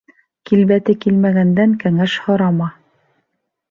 Килбәте 0.51 0.95
килмәгәндән 1.05 1.79
кәңәш 1.87 2.19
һорама. 2.27 2.75